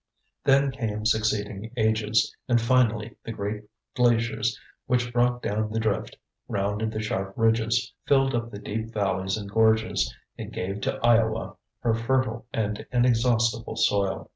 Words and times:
Then 0.43 0.71
came 0.71 1.05
succeeding 1.05 1.71
ages, 1.77 2.35
and 2.47 2.59
finally 2.59 3.17
the 3.23 3.31
great 3.31 3.65
glaciers 3.93 4.59
which 4.87 5.13
brought 5.13 5.43
down 5.43 5.71
the 5.71 5.79
drift, 5.79 6.17
rounded 6.47 6.91
the 6.91 7.03
sharp 7.03 7.33
ridges, 7.37 7.93
filled 8.07 8.33
up 8.33 8.49
the 8.49 8.57
deep 8.57 8.91
valleys 8.91 9.37
and 9.37 9.47
gorges, 9.47 10.11
and 10.39 10.51
gave 10.51 10.81
to 10.81 10.97
Iowa 11.05 11.55
her 11.81 11.93
fertile 11.93 12.47
and 12.51 12.83
inexhaustible 12.91 13.75
soil. 13.75 14.29